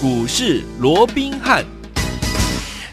[0.00, 1.77] 股市罗宾汉。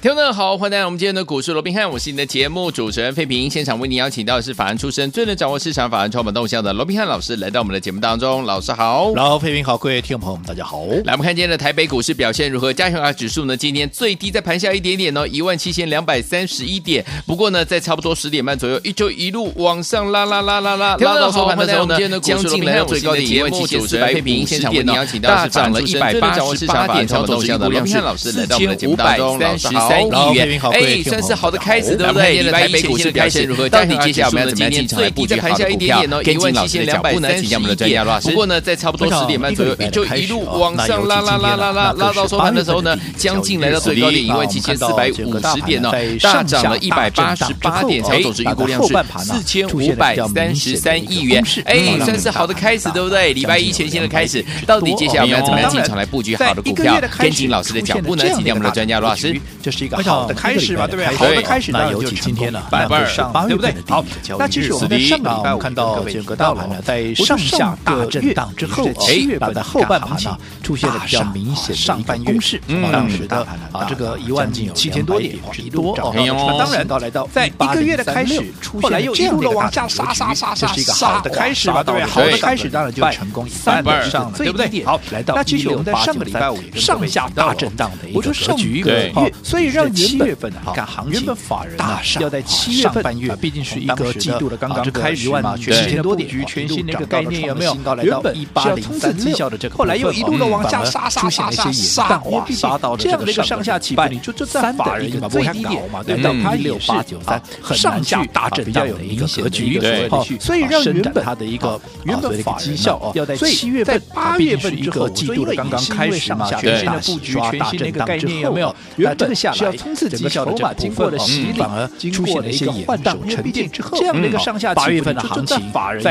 [0.06, 3.50] 听众好，欢迎来到我们今天的股市罗宾汉，我是你的节目主持人费平。
[3.50, 8.44] 现场为你邀请到的是法案出身、最能掌握市场法案创本动向的罗宾汉老师，来到我们的节目当中。
[8.44, 10.86] 老师好，然后费平好，各位听众朋友们大家好。
[11.06, 12.72] 来，我们看今天的台北股市表现如何？
[12.72, 13.58] 加权指数呢？
[13.58, 17.04] 今天最低在盘下一点点哦，一万七千两百三十一点。
[17.26, 24.94] 不过呢，在差不多十点半左右，一就一路往上拉拉拉拉拉，拉到收盘的时候呢，将近来到最高点一万七千四百五十点呢，
[25.24, 29.40] 大涨了一百八十八点，超走向的罗宾汉老师来到我们的节目当中。
[29.40, 30.60] 老师好，亿元。
[30.72, 32.42] 哎，算是好的开始，对不对？
[32.42, 33.68] 礼拜一股市开始如何？
[33.70, 36.04] 到底接下来我们要怎么样进场来布局好的股票？
[36.24, 38.06] 一万七千两百三十一点。
[38.24, 48.94] 不过呢，在差不多十点半左右，就一路往上拉拉拉拉拉，拉到收盘的时候呢，将近来到最高点一万七千四百五十点呢，大涨了一百八十八点，成交总值预估量是
[49.24, 51.44] 四千五百三十三亿元。
[51.66, 53.34] 哎，算是好的开始，对不对？
[53.34, 57.00] 礼拜一全新的开始，到底接下来我们要怎么样进场来布局好的股票？
[57.18, 58.24] 跟进老师的脚步呢？
[58.36, 60.66] 请教我们的专家罗老师，这是一个好的开始。
[60.66, 60.88] 是吧？
[60.88, 61.16] 对不对？
[61.16, 63.74] 好的开始，那尤其今天呢，百倍上，对不对？
[63.88, 64.04] 好，
[64.40, 72.60] 那其实我们在上个礼拜我们看到整个大盘呢，在上下大震荡之后，七月份的后半盘呢，出现了比较明显的上半月攻势。
[72.92, 75.96] 当时大盘啊，这个一万七千多点之多。
[76.16, 78.44] 那当然到来到在一个月的开始，
[78.82, 81.84] 后来又一路的往下杀杀杀杀，这是一个好的开始吧？
[81.84, 82.06] 对不对？
[82.06, 84.84] 好的开始当然就成功三板上了，对不对？
[84.84, 90.52] 好，来到那其实我们在上个礼拜五上下大震荡的一个格局，对，所以让七月份。
[90.74, 97.76] 看行情，法人大上要在七月份半月，毕竟是一个季度的刚刚开始嘛，七千多点，全新的一个概念有没有？
[98.02, 106.58] 原本一八零三绩效的这个，后来又一路的往下杀杀杀杀杀，杀到这样的一个上下起伏，你就就在法人最低点嘛，对不对？
[106.58, 107.42] 一六八九三，
[107.76, 110.10] 上下大震荡的一个格局，对，
[110.40, 118.74] 所以让原本它的一个原本法绩效哦，要在七月份八月份一个季度的刚刚开始嘛，全新的布局，全新的一个概念有没有？
[118.98, 120.76] 原本是要冲刺绩效的。
[120.78, 126.04] 经过了洗礼，反而出现了一些换挡沉淀之后，这样的一个上下八月份的行情，在法人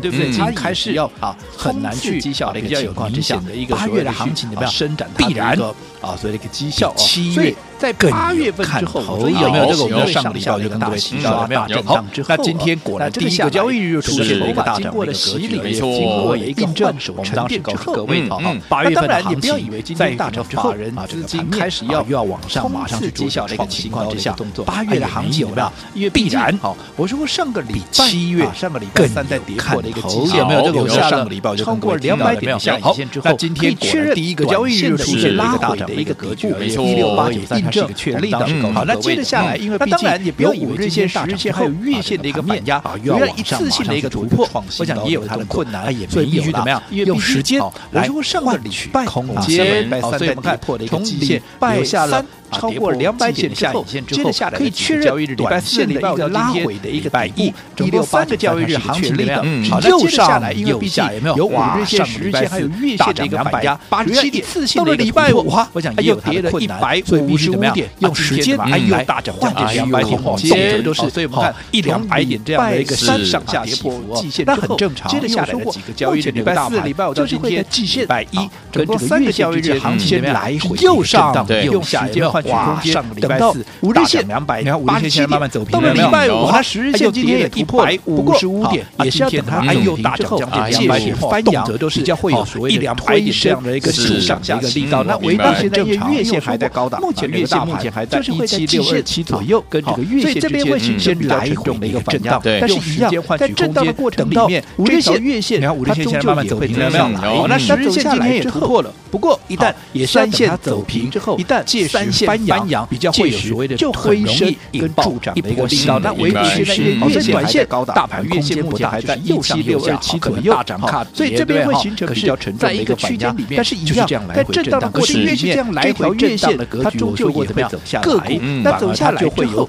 [0.00, 0.32] 对不对？
[0.36, 4.70] 他开始要啊很难去绩效的一个情况之下，八月的行情怎么样？
[4.70, 5.58] 伸展必然
[6.04, 7.54] 啊，所以这个绩效七月。
[7.76, 11.60] 在八月份之后，有没有这个我们上个礼拜就跟各位提到有没有？
[11.82, 25.70] 好，那今天果然第一个交易日又出现了一个大涨的格局，没错，经过一个印证，我们当时告诉各位，好，八月份的行情在大涨之后，啊，这个资金开始要又要往上马上去绩效的一个情况之下，八月的行情有没有？
[25.94, 30.88] 因为必然，好，我说过上个礼七月上个礼拜三在跌破的一个绩效，有没有这个？
[30.88, 37.62] 上个礼拜就超过两百点下影线之后，那今天果然第一个交易日出现了一个大涨的一个格局，没错，一六八九三。
[37.70, 38.38] 这个确立的，
[38.72, 46.82] 好，那接着下来，因为当然也不要以为日线、十日线还有月线的一个面压，又要一次性的一个突破，我想也有它的困难，所以必须怎么样？
[46.90, 47.60] 用时间
[47.92, 52.24] 来上个礼拜空间，好，所以我们看从礼拜三。
[52.54, 61.04] 超过两百点下影线之后，可以确认短线的一个拉回的一个底部，一六三个交易日行情的，嗯，好，接着下来，因为毕竟
[61.36, 64.44] 有五日线、十日线还有月线的一个买压，八十七点，
[64.76, 75.10] 到了礼拜五，我想又跌了一百五十五点，用时间来大涨将近两百点，动辄都是，所以我们看一两百点这样的一个上下跌破季线，那很正常。
[75.10, 78.36] 接着下来的几个交易日，礼拜四、礼拜五到今天，季线百一，
[78.72, 82.80] 跟这个三个交易日行情来回又上又下，有哇！
[82.82, 95.02] 上个礼拜四五日线两百，然后五日线现在慢慢走平了，到了礼拜五，它十日线今天也突破五十五点，也是要等它还有大涨将近两百点翻扬，都是比较会有所谓的推升的一个上下一个力道。
[95.04, 102.40] 那尾巴现在月线还在高档，目前月线目前还在一七六二七左右，跟这个月线之间会形成来回的一个震荡。
[102.44, 107.46] 但是一样，在震荡的过程里面，五日线月线，然后五日线现在慢慢走平了没有？
[107.48, 112.64] 那十日线今天也突破了，不过一旦也三线走平之后，一旦借三线翻扬。
[112.90, 129.68] 比较会有所谓的推升跟助长的一个力道，那唯独现在月线还在高档，大盘月线目前还在一七六二七左右大涨卡，所以这边会形成比较沉重的一个区间里面，但是一样在震荡的过程里面，来回震荡的格局，它终究也会走下来，那走下来就会有。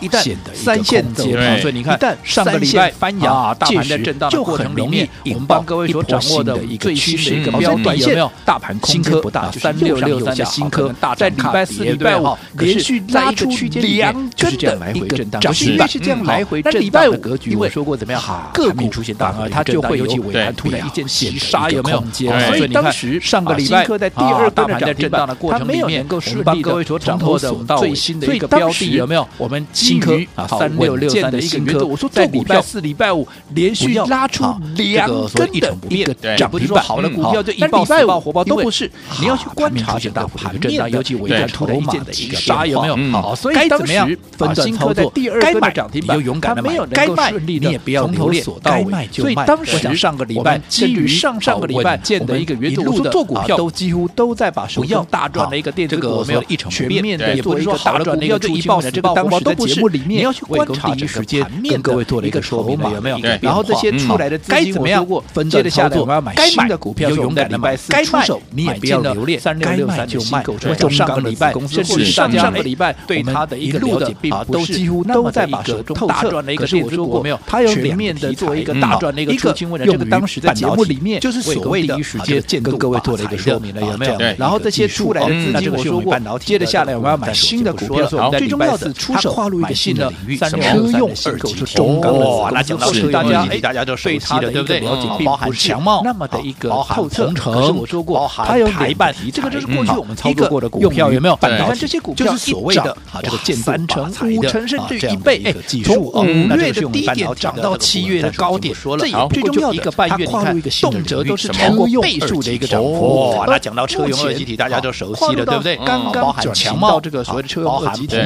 [0.00, 8.30] 一旦三线走平，所以你看，一旦上个礼拜翻扬，大盘在震荡的过程里面，我们帮各位所掌握的一个趋势的一个标的有没有？
[8.44, 18.22] 大盘空间不大，三六六三的新科，在礼拜四、礼拜五连续拉出区间两根的一个涨势，但是这样来回震荡的格局，我说过怎么样？
[18.52, 22.02] 个股出现大而它就会尤其尾盘突然一件险杀，有没有？
[22.46, 29.26] 所以当时上个礼拜在第二大盘在震荡的过程里面，我们帮各位所掌握的最新的一个标的有没有？
[29.36, 34.44] 我们们新科啊三六六三的一个原则，我说在礼拜四、礼拜五连续拉出
[34.76, 38.90] 两根的一成不变涨停板，好的股票就一爆四爆火爆都不是，
[39.20, 42.96] 你要去观察这大盘震荡，尤其尾段突然一件的急杀有没有？
[43.12, 45.12] 好，所以该怎么样分段操作？
[45.40, 49.08] 该买涨停板你就勇敢的买，该卖你也不要从头锁到尾。
[49.12, 57.04] 所以当时上个礼拜基于上上个礼拜建的一个原则，我说做股票都几乎都在把手中大赚的一个电子股没有一成不变，
[57.36, 63.18] 也不是说大赚的一个一爆的这个当时的节目里面，你要去观察第一时间跟各位做了一个说明有没有？
[63.40, 65.06] 然后这些出来的资金怎么样？
[65.32, 70.44] 分段操作，该买的股票就勇敢的买，该卖你也不要留恋，该卖就卖。
[70.78, 74.72] 中上个礼拜甚至上上个礼拜对它的一个了解，并不是
[75.12, 77.38] 都在把手中大赚的一个电子股没有？
[77.46, 84.16] 它有全面的做一个大赚的一个出清，为了这个当时在节目里面就是所谓的第一时间跟各位做了一个说明了有没有？
[84.38, 90.56] 然后这些出来的资金我说过，接着下来我们要买新的股票，最重要的出手跨入一个新的领域，车
[90.98, 94.80] 用二级是中钢的，那讲到是大家哎，大家就熟悉了，对不对？
[95.24, 101.38] 包含强茂那么的一个透彻，可是我说过，它有台半，这个就是过去我们操作过的股票有没有？
[101.42, 105.54] 你看这些股票所谓的啊，这个见三成、五成甚至一倍，哎，
[105.84, 106.24] 从五
[106.56, 113.36] 月的低点涨到七月的高点，这也最重要的一个半月，你看动辄都是超过倍数的一个涨幅。
[113.36, 115.76] 哇，那讲到车用二级体，大家就熟悉了，对不对？
[115.84, 118.16] 刚刚转强到这个所谓的车用二级体，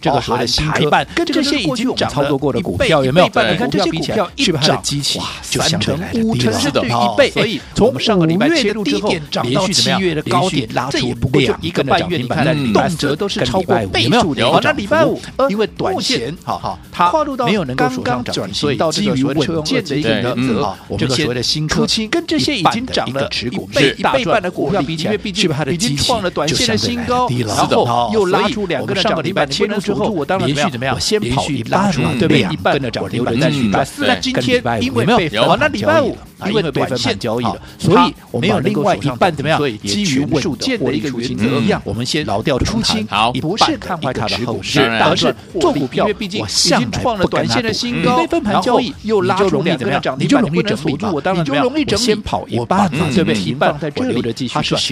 [0.00, 3.26] 这个所谓的台半，跟这些已经涨操作过的股票有没有？
[3.26, 14.50] 你看这些股票一涨，就三成、五成甚至一倍，所以从上个礼拜切入之后，连续七月的高点，这也不过就一个半月，你看动辄都是超过倍数的。
[14.50, 17.12] 好，那礼拜五因为短线，好好，它
[17.44, 30.94] 没有能够刚刚转型到这个所谓的稳健的一个原则，这个所谓的新科，跟这些已经涨了一倍、一倍半的股票比起来，毕竟已经创了短线的新高，然后又拉出两个上个礼拜切入之后，我当然连续怎么样？
[30.94, 32.40] 我先跑一半嘛，对不对？
[32.52, 33.86] 一半跟着涨停板再去买。
[33.98, 36.14] 那今天因为被分盘交易，
[36.48, 39.60] 因为被分盘交易的，所以我们有另外一半怎么样？
[39.82, 51.66] 基于稳健的一个原则一样，我们先老掉出清，好，不是看坏它的后市，而是做股票，因为毕竟已经创了短线的新高，被分盘交易又拉出两个涨停板，你不能锁住我，当然怎么样？
[51.96, 53.34] 先跑一半，对不对？
[53.34, 54.22] 一半在这里。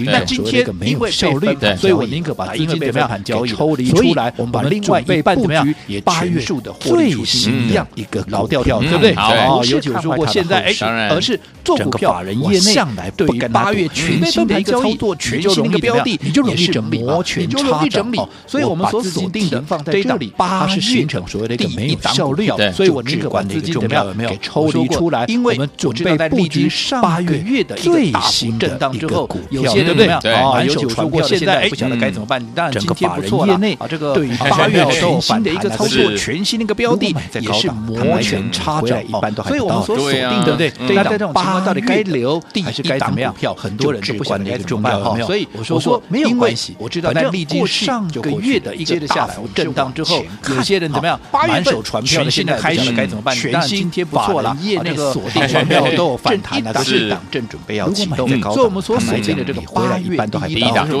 [0.05, 5.67] 那今天因为效率，所以我宁可把资金被分盘交易抽离出来，我们把另外一半怎么样？
[5.87, 9.13] 也八月数的最新的一个老调掉，对不对？
[9.15, 10.73] 好，尤其我说过现在哎，
[11.09, 17.03] 而是做股票，法人业内向来对八月全新的一个操作，全新的一个标的，你就容易整理，
[17.37, 18.19] 你就容易整理。
[18.47, 26.69] 所以我们所锁定的放在这里，八月形成所谓的一个没有效率，所以我宁可把资金怎么样给抽离出来，因为我们准备布局
[27.01, 30.07] 八个月的最新震荡之后，有些对不对？
[30.33, 32.43] 啊，尤其我说过现在哎，不晓得该怎么办。
[32.53, 39.57] 当然今天不错了啊，这个对于八月全新的一个操作，全新的一个标的也是摩拳擦掌，一般都还不到。
[39.57, 43.33] 所以我们所锁定的对，那在这种情况到底该留还是该怎么样？
[43.33, 45.25] 票很多人都不晓得该怎么办。
[45.25, 51.19] 所以我说过没有关系，我知道在历经上个月的一个大幅震荡之后，有些人怎么样？
[51.31, 53.35] 满手传票的现在开始该怎么办？
[53.35, 58.27] 全新今天不错了，业内锁定 传票都有 反弹了，是档正准备要启动。
[58.53, 60.97] 所以我们所锁定的这个八月一般都还低档，对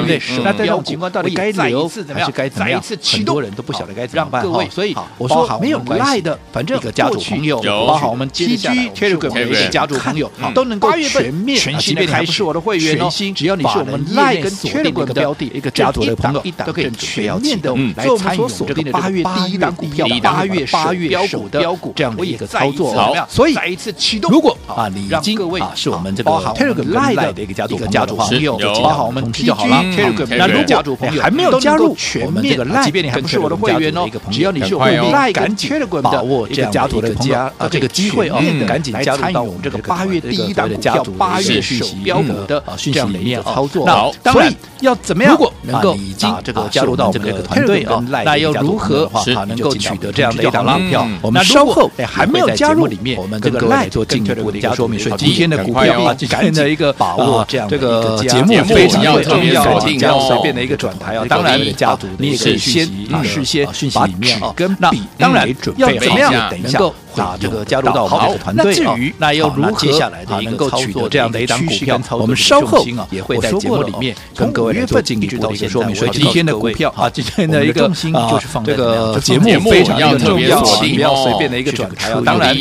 [0.00, 0.20] 不对？
[0.44, 2.80] 那在这种情况到底该留还是该怎么样？
[3.12, 4.42] 很多人都不晓得该怎么办。
[4.42, 22.92] 各位，所以我说没有赖的，反正过去包好我们 TG Telegram 的一些家族朋友都能够全面全新开始我的会员哦，只要你是我们赖跟 Telegram 的标的一个家族的朋友，都可以全面的来参与我们这个八月第一档股票，八月八月标股的标股这样的一个操作。
[22.94, 24.30] 好，所以再一次启动。
[24.30, 29.52] 如果啊，你已经啊是我们这个 Telegram 赖的一个家族家族朋友，包好我们 TG
[29.94, 43.84] Telegram 那如果家族朋友还没有加入全面的赖，即便你还不是我的会员哦，只要你是我们赖跟 Telegram 的把握这样家族的家啊这个机会哦，赶紧加入到我们这个八月第一档股票八月首标股的这样的一个操作。
[43.86, 45.32] 那当然要怎么样？
[45.32, 51.06] 如果能够已经这个加入到这个团队啊，那又如何啊能够取得这样的一档股票？
[51.22, 54.98] 我们稍后还没有加入里面，我们这个赖做进一步的一个说明。
[54.98, 62.86] 所以今天的股票啊，赶紧的一个把握这样这个节目非常重要啊，这样随便的一个转台啊，当然家族你也可以先
[63.22, 66.32] 事先讯息里面啊跟笔当然要怎么样
[66.62, 66.94] 能够。
[67.18, 68.64] 啊这个加入到我们的团队。
[68.64, 75.94] 那至于那又如何接下来的一个操作这样的一档股票，我们稍后也会在节目里面跟各位来做进一步的一个说明。
[75.94, 82.14] 所以今天的股票啊，今天的一个就是放这个节目非常的重要，不要随便的一个转台。
[82.24, 82.56] 当然，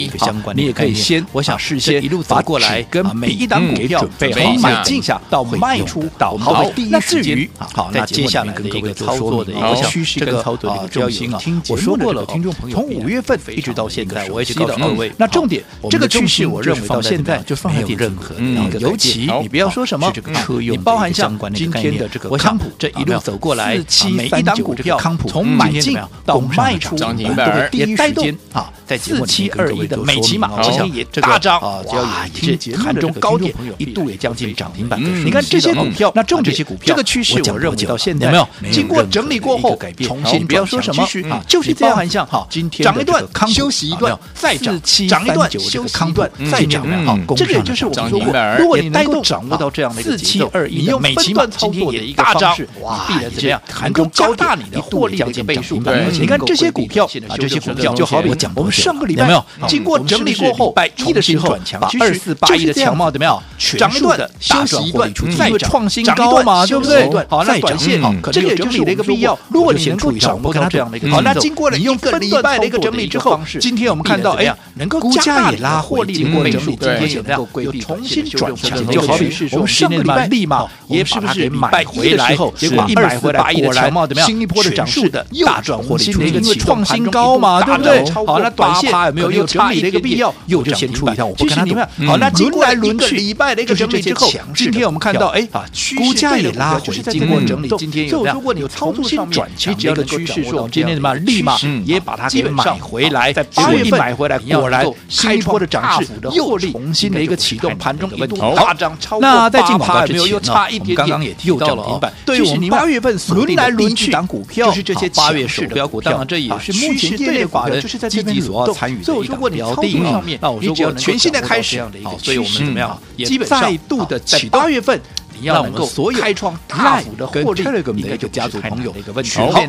[0.55, 7.47] 你也可以先，我想事先一路发过来，跟每一档股票准备好买进下到卖出到好的第一时间。
[7.57, 23.77] 好，那接下来跟各位操作的一个趋势跟操作的一个重心啊，我说过了，听众朋友，从五月份一直到现在，我也告诉各位，那重点这个趋势，我认为到现在就放在任何的，尤其你不要说什么车用，你包含像今天的这个康普这一路走过来，
[24.11, 35.01] 每一档股票从买进到卖出，都会第一时间啊，在四七二一的美琪玛，今天也大涨啊，只要有这盘中高点一度也将近涨停板。
[35.25, 44.79] 你看这些股票，那重点这些股票，这个趋势我认为到现在有没有经过整理过后重新不要说什么啊，就是包含像哈，今天涨一段休息一段再涨，
[45.09, 45.77] 涨一段休息
[46.09, 53.61] 一段再涨，好，这个也就是我们说过，如果你能够掌握到这样的一个节奏，你用美琪玛操作的一个方式，哇，必然怎么样？
[53.67, 55.77] 盘中高大你的获利的一个倍数。
[56.11, 63.41] 你看这些股票啊，这些股票就好比我们上个礼拜没有经过整理过后，百一的时候把二四八一的强茂怎么样？
[63.77, 67.09] 涨一段休息一段再创新高嘛，对不对？
[67.29, 69.37] 好，那短线好，这个也就是的一个必要。
[69.49, 83.91] 如果你能够掌握到这样的一个，好，那经过了一个礼拜的一个整理之后，今天我们看到，哎呀，能够加大也拉获利，经过整理，今天也能够规避重新转强，就好比是说上个礼拜立马也是不是买回来，结果一买回来果然
[84.25, 88.03] 新一波的涨势的大转获利因为创新高嘛，对不对？
[88.11, 90.33] 好，那短线有没有又整理的一个必要？
[90.47, 91.89] 又就先出一趟，我不看它怎么样。
[92.07, 95.65] 好，那经过轮去礼拜的一个整理之后，今天我们看到，哎啊，
[95.97, 104.85] 股价也拉回，经过整理，今天有如果你有操作上面，你只要能够趋势说，今天怎么立马也把它给买回来，在八月份买回来，果然
[105.17, 112.13] 开波的涨势又重新的一个启动，盘中一度大涨超过八趴，没有又差一点点，刚刚也又涨停板。
[112.25, 120.39] 对于我们八月份轮来轮去档股票，就是这些八月首标股，当然这也是目前业内法人就是在积极所要参与的一个标的上面。
[120.41, 122.97] 那我说过，全新的开始，好，所以我们怎么样？
[123.17, 124.99] 基本上再度的在八月份。
[125.39, 125.87] 你要能够
[126.19, 127.63] 开创大幅的获利，
[127.95, 129.39] 应该就家族朋友的一个问题。
[129.39, 129.61] 好，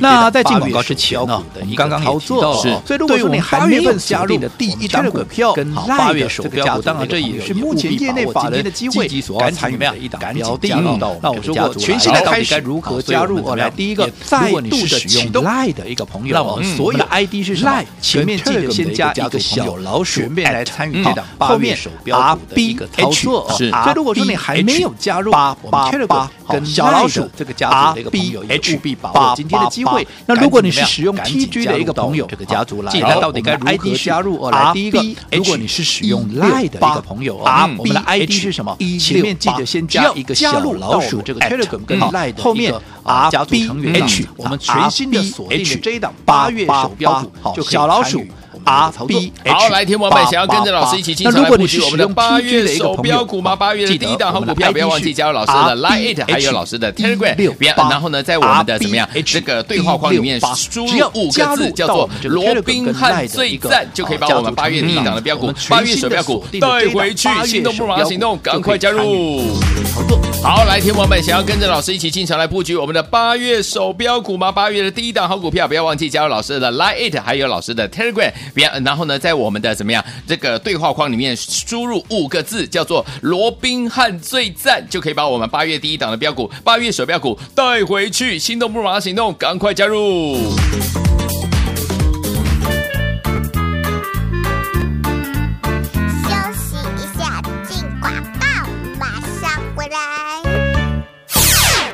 [0.00, 10.68] 那在进广告之前呢，我们刚刚操作是，所以如果说你还没有加入的第一张股票，跟八月首标，当然这也是目前业内法人的机会，赶紧的一档标的。
[11.22, 13.42] 那我说过，全新的开始该如何加入？
[13.42, 17.82] 我来第一个，再度的启动 Line 的一个朋友，那我们所有的 ID 是什么？
[18.00, 23.48] 前面记得先加一个小老鼠，顺便来参与这档八月首标股的一个操作。
[23.56, 30.06] 是，所以如果说你还没有加，加入八八八跟小老鼠这个家族的一个朋友，也务必把握今天的机会。
[30.26, 34.48] 那如果你是使用 TG 的一个朋友，这个家族来，那到底该如何加入？
[34.48, 38.74] 来，第一个，如果你是使用 Line 的一个朋友，我们的 ID 是什么？
[38.98, 48.24] 前面记得先加一个小老鼠，这个 Telegram 跟 Line 后面 R 家族成员 H，我们全新的锁定的这一档八月手标股，就小老鼠。
[48.72, 53.54] R B H，好，来，天王们想要跟着老师一起进场来布局我们的八月首标股吗？
[53.54, 57.54] 八月的第一档好股票，不要忘记加入老师的 Line 还有老师的 Telegram，
[57.90, 67.28] 然后呢，在我们的怎么样这个对话框里面输入五个字，叫做“罗宾汉最赞”，就可以把我们八月第一档的标股、八月首标股带回去。
[67.46, 69.42] 心动不马上行动，赶快加入！
[70.42, 74.50] 好，来，天王们想要跟着老师一起进场来布局我们的八月首标股吗？
[74.50, 78.32] 八月的第一档好股票，不要忘记加入老师的 Line 还有老师的 Telegram。
[78.84, 88.38] 然后呢，在我们的怎么样这个对话框里面输入五个字，叫做“罗宾汉最赞”，就可以把我们八月第一档的标股、八月首标股带回去。
[88.38, 90.36] 心动不如马上行动，赶快加入！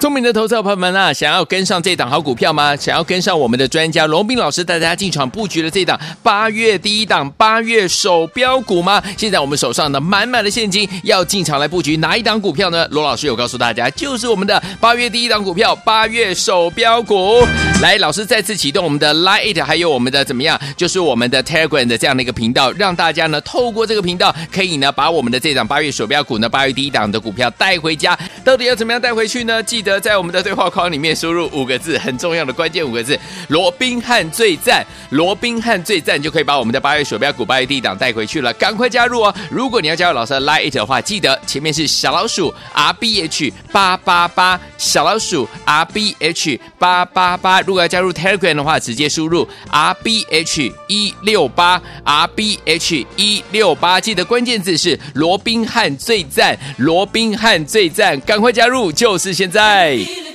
[0.09, 2.75] 聪明的投资者朋友们啊，想要跟上这档好股票吗？
[2.75, 9.03] 想要跟上我们的专家龙斌老师带大家进场布局的这档八月第一档八月首标股吗？
[9.19, 12.88] 现在我们手上的满满的现金，要进场来布局哪一档股票呢？
[12.91, 17.47] 罗老师有告诉大家，就是我们的八月第一档股票八月首标股。
[17.83, 20.59] 来，老师再次启动我们的 Line，还有我们的怎么样？
[20.75, 28.19] 就是我们的 Telegram 的这样的一个频道，让大家呢透过这个频道，可以呢把我们的这档八月首标股呢八月第一档的股票带回家。
[28.43, 29.62] 到底要怎么样带回去呢？
[29.62, 29.98] 记得。
[30.00, 38.52] 在我们的对话框里面输入五个字，很重要的关键五个字：罗宾汉最赞，罗宾汉最赞，就可以把我们的八月鼠标股八月低档带回去了。
[38.55, 39.35] 赶快加入哦！
[39.50, 47.61] 如果你要加入老师的 Line 的话，记得前面是小老鼠 R B H 八八八，小老鼠 R B H 八八八。
[47.62, 59.88] 如果要加入 Telegram 的话，直接输入 R B H 一六八 R B H 一六八，记得关键字是罗宾汉最赞，罗宾汉最赞，赶快加入，就是现在。
[59.88, 60.28] Hey.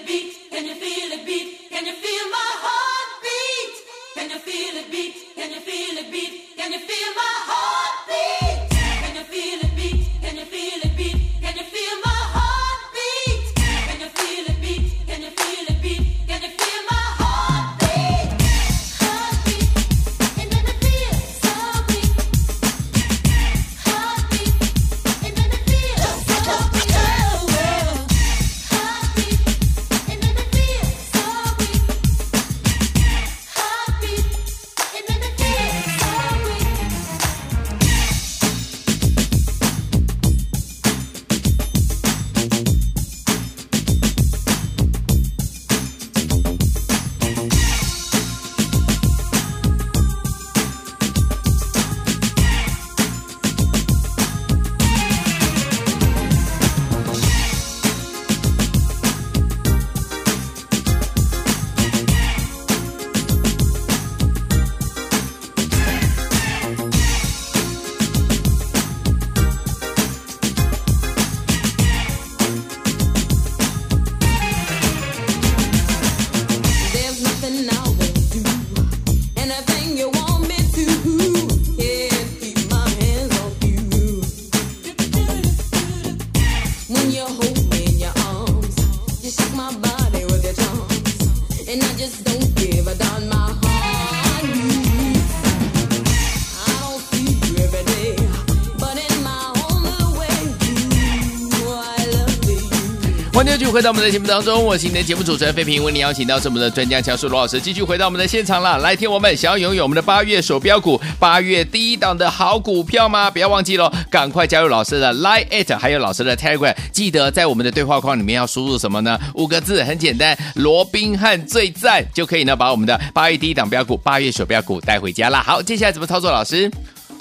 [103.43, 108.77] 欢迎继续回到我们的节目当中，我是你的节目主持人费平，为你邀请到是我们的专家教授罗老师，继续回到我们的现场了。
[108.77, 113.29] 来听我们想要拥有我们的八月手标股、八月第一档的好股票吗？
[113.29, 119.19] 不要忘记了，赶快加入老师的 Line@ 还有老师的 Telegram，记得在我们的对话框里面要输入什么呢？
[119.33, 125.43] 五个字很简单，罗宾汉最赞就可以呢，把我们的八月第一档标股、八月手标股带回家了。
[125.43, 126.31] 好，接下来怎么操作？
[126.31, 126.71] 老师？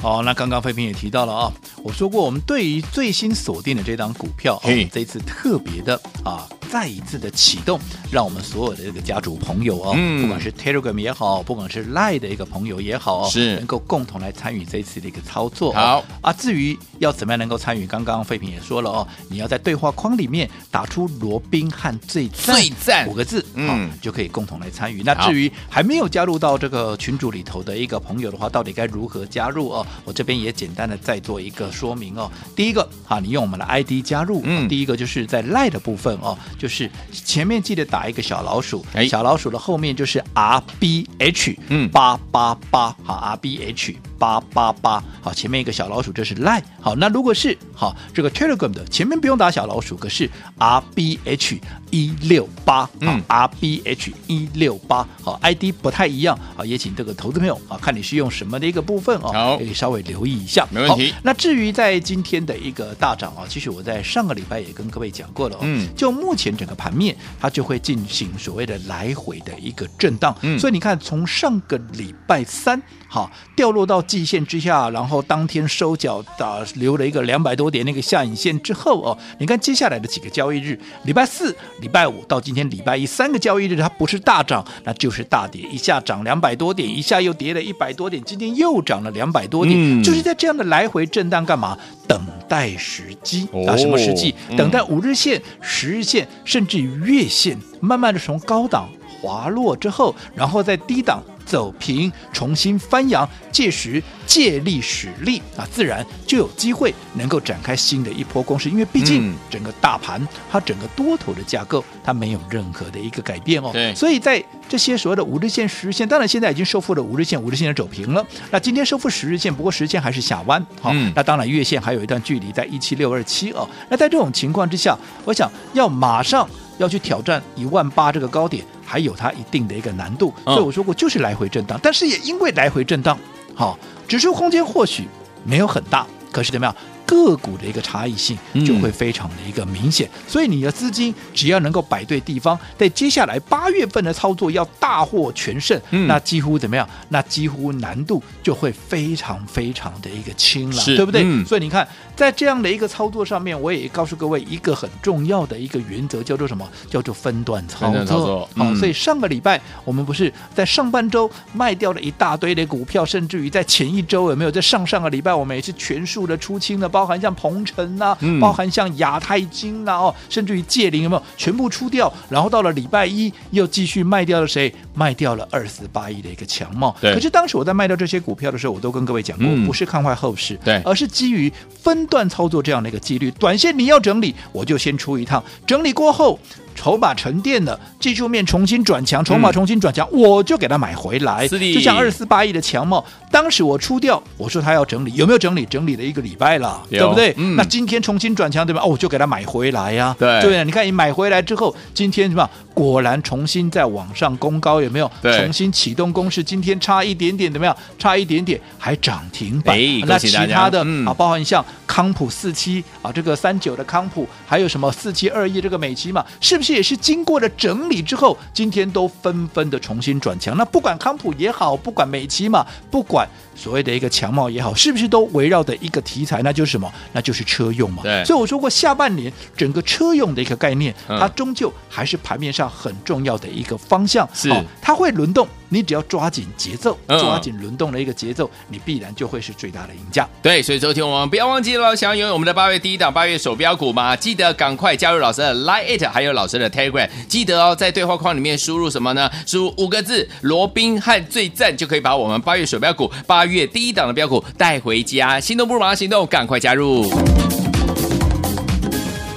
[0.01, 6.49] 好，那刚刚费平也提到了啊，我说过，我们对于最新锁定的这张股票，嘿，这一次特别的啊。
[6.71, 7.79] 再一次的启动，
[8.11, 15.71] 让我们所有的这个家族朋友哦，嗯、不管是 Telegram 也好，不管是 Line 的一个朋友也好，是能够共同来参与这一次的一个操作。
[15.75, 25.03] 好啊，至于要怎么样能够参与，刚刚费平也说了哦，你要在对话框里面打出“罗宾汉最赞”最赞五个字，嗯，就可以共同来参与。
[25.03, 29.87] 那至于还没有加入到这个群组里头的一个朋友的话，到底该如何加入哦？
[30.07, 32.31] 我这边也简单的再做一个说明哦。
[32.55, 36.39] 第一个啊，你用我们的 ID 加入，嗯，第一个就是在 Line 的部分哦。
[36.59, 43.97] 就是前面记得打一个小老鼠，哎、小老鼠的后面就是 R B H，嗯，八八八，好，R B H。
[44.23, 61.13] 八八八，好，前面一个小老鼠，这是 Line，好，那如果是好这个 Telegram 的前面不用打小老鼠，可是 R B H 一六八，嗯，R B H 一六八，好，ID 不太一样，好，也请这个投资朋友啊，看你是用什么的一个部分哦，好，可以稍微留意一下，没问题。
[61.25, 72.81] 那至于在今天的一个大涨啊，其实我在上个礼拜也跟各位讲过了哦，嗯，就目前整个盘面它就会进行所谓的来回的一个震荡，嗯，所以你看从上个礼拜三。
[73.09, 91.79] 好，掉落到季线之下，然后当天收脚的留了一个两百多点那个下影线之后哦，你看接下来的几个交易日，礼拜四、礼拜五到今天礼拜一三个交易日，它不是大涨，那就是大跌，一下涨两百多点，一下又跌了一百多点，今天又涨了两百多点，嗯、就是在这样的来回震荡干嘛？
[92.07, 93.75] 等待时机啊？
[93.79, 94.35] 什么时机？
[94.51, 98.91] 哦、等待五日线、十日线，甚至于月线，慢慢的从高档
[99.23, 101.23] 滑落之后，然后在低档。
[101.53, 108.71] 走平，重新翻扬，届时借力使力啊，自然就有机会能够展开新的一波攻势。
[108.71, 113.69] 因为毕竟整个大盘它整个多头的架构它没有任何的一个改变哦。
[113.71, 118.27] 对，所以在这些所谓的五日线、十日线，当然现在已经收复了五日线，五日线的走平了。
[118.51, 120.65] 那今天收复十日线，不过十日线还是下弯。
[120.81, 123.69] 好，嗯、那当然月线还有一段距离，在一七六二七哦。
[123.91, 126.49] 那在这种情况之下，我想要马上。
[126.79, 133.19] 要去挑战一万八这个高点，还有它一定的一个难度，所以我说过就是来回震荡，但是也因为来回震荡，
[133.55, 135.09] 好，指数空间或许
[135.45, 136.75] 没有很大，可是怎么样？
[137.05, 140.09] 个股的一个差异性就会非常的一个明显。
[140.15, 146.89] 嗯、所以你的资金只要能够摆对地方，在接下来八月份的操作要大获全胜，嗯、那几乎怎么样？
[147.11, 151.23] 那几乎难度就会非常非常的一个轻了，对不对？
[151.23, 156.69] 嗯、所以你看，在这样的一个操作上面，我也告诉各位一个很重要的一个原则，叫做什么？
[156.91, 158.05] 叫做分段操作。
[158.05, 164.51] 操作嗯、好，所以上个礼拜我们不是在上半周卖掉了一大堆的股票，甚至于在前一周有没有？
[164.51, 172.13] 在上上个礼拜我们也是全数的出清的，包含像鹏程呐，嗯、包含像亚太金呐，哦，甚至于界霖有没有全部出掉？
[172.29, 174.73] 然后到了礼拜一又继续卖掉了谁？
[174.95, 176.95] 卖掉了二四八亿的一个强茂。
[177.01, 181.51] 对可是当时我在卖掉这些股票的时候，我都跟各位讲过，嗯、不是看坏后市，对，而是基于
[181.83, 183.31] 分段操作这样的一个几率。
[183.33, 186.39] 短线你要整理，我就先出一趟，整理过后。
[186.75, 191.47] 筹码沉淀了，技术面重新转强，筹码重新转强，嗯、我就给它买回来。
[191.49, 195.67] 的就像二四八亿的强茂，当时我出掉，我说他要整理，有没有整理？
[195.67, 197.35] 整理了一个礼拜了，对不对？
[197.37, 198.81] 嗯、那今天重新转强，对吧？
[198.83, 200.17] 哦，我就给它买回来呀、啊。
[200.19, 202.49] 对对，你看你买回来之后，今天什么？
[202.75, 205.11] 果然重新在往上攻高，有没有？
[205.21, 207.77] 对重新启动攻势，今天差一点点，怎么样？
[207.99, 209.77] 差一点点，还涨停板。
[209.77, 220.57] 哎、那其他的、嗯、啊，包含像康普四七啊，这个三九的康普，还有什么四七二一这个美琪嘛，是不是也是经过了整理之后，今天都纷纷的重新转强？
[220.57, 223.29] 那不管康普也好，不管美琪嘛，不管。
[223.55, 226.43] 所谓的一个强茂也好，是不是都围绕的一个题材？
[226.43, 226.93] 那就是什么？
[227.13, 228.03] 那就是车用嘛。
[228.03, 228.25] 对。
[228.25, 234.29] 所以我说过，下半年整个车用的一个概念，嗯、它终究还是盘面上很重要的一个方向。
[234.33, 234.65] 是、哦。
[234.81, 240.29] 它会轮动，你只要抓紧节奏，抓紧轮动的一个节奏，嗯、你必然就会是最大的赢家。
[240.41, 240.63] 对。
[240.63, 244.17] 所以昨天我们不要忘记了，想要拥有我们的八月第一档八月手标股吗？
[244.17, 247.09] 记得赶快加入老师的 Line It，还有老师的 Telegram。
[247.29, 249.31] 记得哦，在对话框里面输入什么呢？
[249.47, 253.42] 输入五个字“罗宾汉最赞”，就可以把我们八月手标股八。
[253.45, 257.11] 月第一档的标股带回家，心动不如马上行动，赶快加入！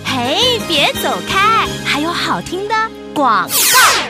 [0.04, 2.76] 嘿，别走开，还有好听的
[3.16, 3.56] 广告。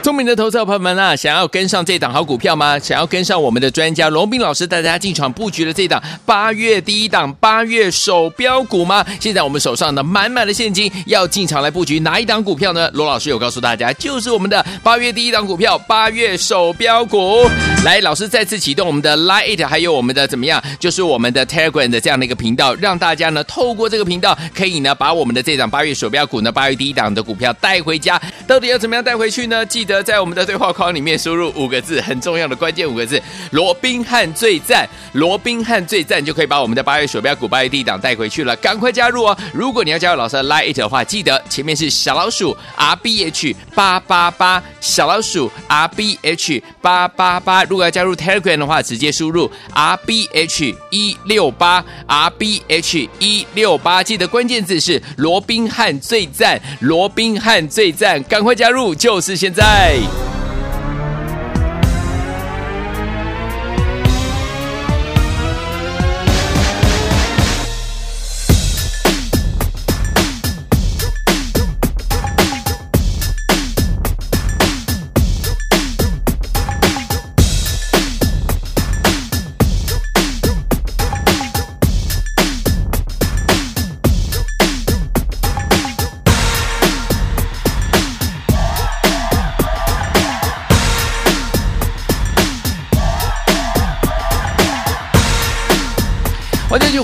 [0.02, 2.78] 聪明的投资者朋友们啊，想要跟上这档好股票吗？
[2.78, 9.04] 想要跟上我们的专家龙斌老师带大家进场布局的这档八月第一档八月手标股吗？
[9.20, 12.88] 现在我们手上的满满的现金，要进场来布局哪一档股票呢？
[12.94, 17.50] 罗老师有告诉大家，就是我们的八月第一档股票八月手标股。
[17.84, 20.62] 来，老师再次启动我们的 Line，还有我们的怎么样？
[20.80, 28.22] 就是我们的 Telegram 的这样的一个频道，让大家呢透过这个频道，可以呢把我们的这档八月手标股呢八月第一档的股票带回家。
[28.46, 29.66] 到底要怎么样带回去呢？
[29.66, 30.06] 记得。
[30.06, 33.20] 在我们的对话框里面输入五个字，很重要的关键五个字：
[33.52, 38.56] 罗宾汉最赞，罗宾汉最赞，就可以把我们的八月手标股八月第一档带回去了。
[38.58, 39.36] 赶快加入哦！
[39.52, 47.64] 如果你要加入老师的 Line 的话，记得前面是小老鼠 R B H 八八八，小老鼠 R B H 八八八。
[47.64, 60.00] 如果要加入 Telegram 的话，直接输入 R B H 一六八 R B H 一六八，记得关键字是罗宾汉最赞，罗宾汉最赞，赶快加入，就是现在！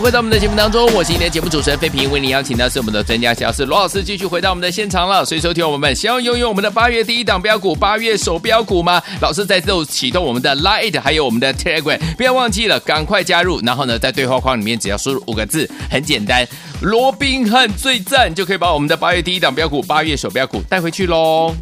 [0.02, 5.24] 回到我们的节目当中，我是今天的节目主持人费平，为您邀请到是我们的专家小师罗老师，继续回到我们的现场了。
[5.24, 9.00] 所以，收听我们想要拥有我们的八月第一档标股，八月手标股吗？
[9.22, 13.62] 老师在这启动我们的 Line 还有我们的 Telegram，不要忘记了，赶快加入。
[13.62, 16.48] 然后呢，在对话框里面只要输入五个字，很简单，
[16.82, 21.56] 罗宾汉最赞，就可以把我们的八月第一档标股，八月手标股带回去喽。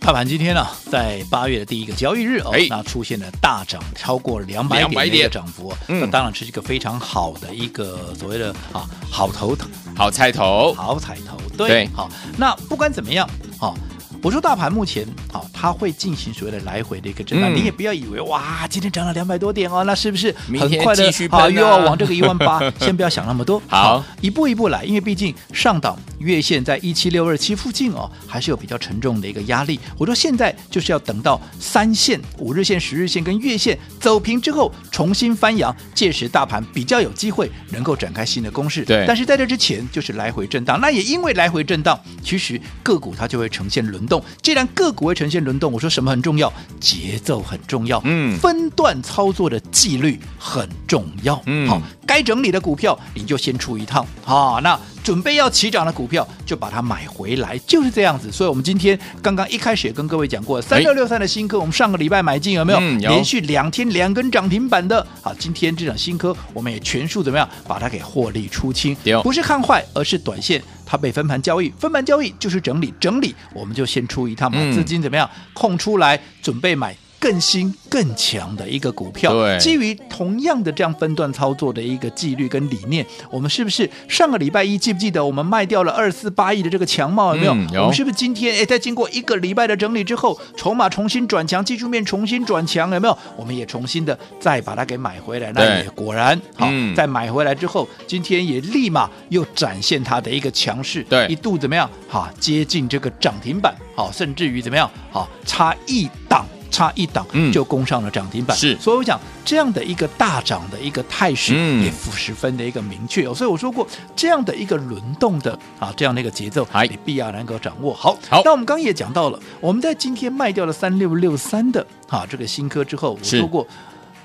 [0.00, 12.08] 大盘今天呢，在八月的第一个交易日哦，那出现了大涨，超过两百点的一个涨幅，那当然是一个非常好的一个所谓的啊好头头，好彩头，好彩头，对，好，
[12.38, 13.76] 那不管怎么样，好。
[14.22, 22.60] 我说大盘目前啊，它会进行所谓的来回的一个震荡，嗯、你也不要以为哇，今天涨了两百多点哦，那是不是很快的啊又要往这个一万八？
[22.78, 29.80] 先不要想那么多，好，好，一步一步来，因为毕竟上档月线在一七六二七附近哦，还是有比较沉重的一个压力。
[29.96, 38.84] 我说现在就是要等到三线、五日线、十日线跟月线走平之后，重新翻扬，届时大盘比较有机会能够展开新的攻势。
[38.84, 44.06] 对，但是在这之前就是来回震荡，那也因为来回震荡，其实个股它就会呈现轮。
[44.10, 44.22] 动。
[44.42, 46.52] 既然个股会呈现轮动，我说什么很重要？
[46.80, 54.78] 节奏很重要，嗯，分段操作的纪律很重要，嗯，好，该整理的股票你就先出一趟，好，那。
[55.02, 58.30] 准备要起涨的股票，就把它买回来，就是这样子。
[58.30, 62.78] 所以，我们今天刚刚一开始也跟各位讲过，三六六三的新科，我们上个礼拜买进有没有？
[62.80, 65.06] 嗯、有连续两天两根涨停板的。
[65.22, 68.96] 好，今天这场新科，我们也全数怎么样，把它给获利出清。
[69.22, 76.96] 不是看坏，而是短线它被分盘交易，分盘交易就是整理，整理我们就先出一趟，把资金怎么样空出来，准备买。
[77.20, 87.52] 更新更强的一个股票，对，基于同样的这样分段操作的一个纪律跟理念，我们是不是上个礼拜一记不记得我们卖掉了二四八亿的这个强茂有没有？
[87.52, 87.82] 嗯、有。
[87.82, 93.18] 我们是不是今天哎，在经过一个礼拜的整理之后，筹码重新转强，技术面重新转强，有没有？
[93.36, 101.88] 我们也重新的再把它给买回来，那也果然好，嗯、在买回来之后，今天也立马又展现它的一个强势，对，一度怎么样？
[102.08, 104.90] 哈，接近这个涨停板，好，甚至于怎么样？
[105.10, 106.46] 好，差一档。
[106.70, 113.26] 差一档就攻上了涨停板，是，所以我讲这样的一个大涨的一个态势也十分的一个明确。
[113.26, 113.34] 哦。
[113.34, 117.92] 所以我说过，这样的一个轮动的啊，这样的一个节奏，你必要能够掌握。
[117.92, 118.16] 好。
[118.28, 123.66] 好，那我们刚刚也讲到了，我们在今天卖掉了三六六三的啊这个新科之后，我说过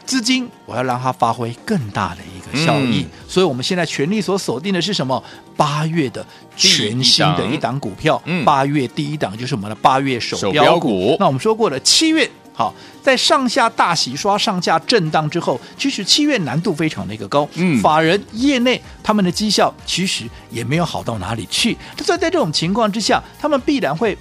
[0.05, 5.21] 资金我要让它发挥更大的一个效益，所以我们现在全力所锁定的是什么？
[5.57, 11.15] 八月的全新的一档股票，八月第一档就是我们的八月手标股。
[11.19, 12.29] 那我们说过了，七月。
[12.57, 17.45] 好，在上下大洗刷、上下震荡之后，其实七月难度非常的一个高。
[17.55, 21.77] 嗯，法人业内他们的绩效其实也没有好到哪里去。
[22.01, 24.17] 所以在这种情况之下，他们必然会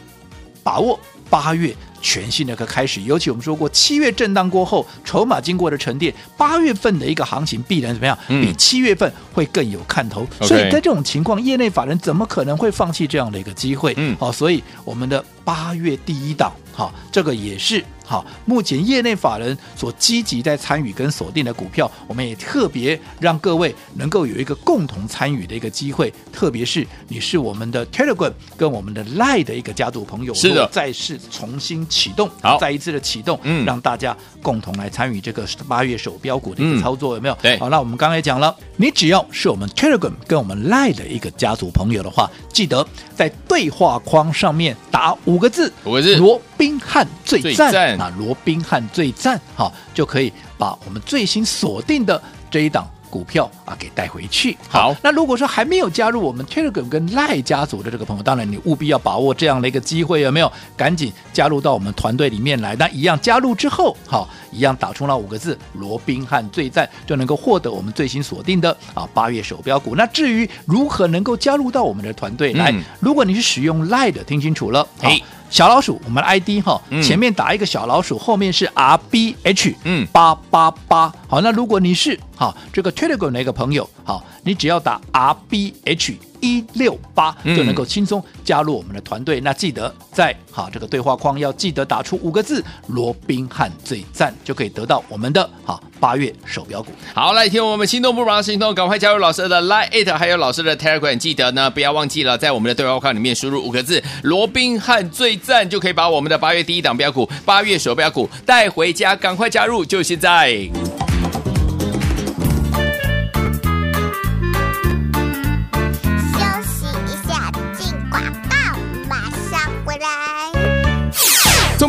[0.65, 0.99] 把握
[1.31, 1.73] 八月
[2.05, 3.01] 全新的一个开始。
[3.01, 8.17] 尤其我们说过，七月震荡过后，筹码经过的沉淀，八月份的一个行情必然怎么样？
[8.29, 10.27] 比七月份会更有看头。
[10.39, 13.95] 嗯、所以在这种情况，业内法人怎么可能会放弃这样的一个机会？
[13.97, 17.83] 嗯，好，所以我们的八月第一档，好，这个也是。
[18.05, 26.13] 好，目前业内法人所积极在参与跟锁定的股票，我们也特别让各位能够有一个共同参与的一个机会。
[26.33, 37.39] 特别是你是我们的 Telegram 跟我们的 Line 的一个家族朋友，是的，再次重新启动，好，再一次的启动，嗯，让大家共同来参与这个八月手标股的一个操作，嗯、有没有？
[37.41, 48.85] 对，好，那我们刚才讲了，你只要是我们 Telegram 跟我们 Line 的一个家族朋友的话，记得在对话框上面打五个字，五个字，罗宾汉最赞，最赞啊，罗宾汉。
[48.93, 54.57] 最赞，好，就可以把我们最新锁定的这一档股票啊给带回去。
[54.69, 60.53] 好，好，那如果说还没有加入我们 Telegram 跟 Line 家族的这个朋友，当然你务必要把握这样的一个机会，有没有？
[60.77, 62.75] 赶紧加入到我们团队里面来。
[62.75, 69.95] 那一样加入之后，好，一样打出那五个字“罗宾汉最赞”，就能够获得我们最新锁定的啊八月手标股。
[69.95, 75.09] 那至于如何能够加入到我们的团队来，嗯、如果你是使用 Line 的，听清楚了，好。
[75.51, 81.13] 小老鼠，我们的 ID 哈，前面打一个小老鼠，后面是 R B H，嗯，八八八。
[81.29, 86.19] 好，那如果你是好这个 Telegram 的一个朋友，好，你只要打 R B H。
[86.41, 89.41] 一六八就能够轻松加入我们的团队。
[89.41, 96.93] 嗯、那记得在好这个对话框要记得打出五个字“罗宾汉最赞”，就可以得到我们的好八月手标股。
[97.15, 101.17] 好，来听我们心动不如马上行动，赶快加入老师的 Line It，还有老师的 Telegram。
[101.17, 109.17] 记得呢，不要忘记了在我们的对话框里面输入五个字“罗宾汉最赞”，就可以把我们的八月第一档标股、八月手标股带回家。
[109.17, 110.69] 赶快加入，就现在！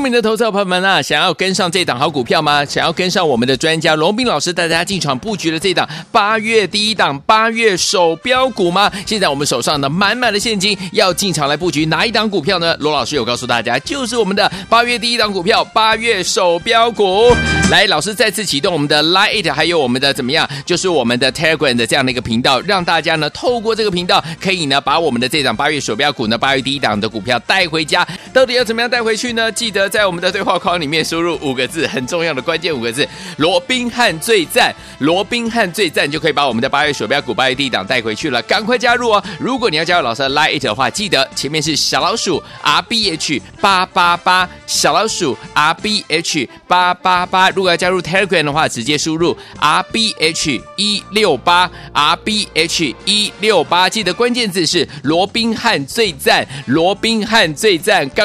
[0.05, 2.63] 明的投资者朋友们啊，想要跟上这档好股票吗？
[2.63, 8.91] 想要跟上我们的专家罗斌老师带大家进场布局的这档八月第一档八月手标股吗？
[9.07, 12.77] 现在我们手上呢满满的现金，要进场来布局哪一档股票呢？
[12.79, 17.35] 罗老师有告诉大家，就是我们的八月第一档股票八月手标股。
[17.71, 20.47] 来，老师再次启动我们的 Line，还有我们的怎么样？
[20.67, 28.07] 就是我们的 Telegram 的这样的一个频道，让大家呢透过这个频道，可以呢把我们的这档八月手标股呢八月第一档的股票带回家。
[28.35, 29.49] 到底要怎么样带回去呢？
[29.49, 29.85] 记得。
[29.95, 38.41] 在我们的对话框里面输入五个字，很重要的关键五个字：罗宾汉最赞，罗宾汉最赞，就可以把我们的八月鼠标股八月 D 档带回去了。
[38.41, 39.23] 赶快加入哦！
[39.39, 47.49] 如果你要加入老师的 Line 的话，记得前面是小老鼠 R B H 八八八，小老鼠 R B H 八八八。
[47.51, 58.24] 如果要加入 Telegram 的话，直接输入 R B H 一六八 R B H 一六八，记得关键字是罗宾汉最赞，罗宾汉最赞，刚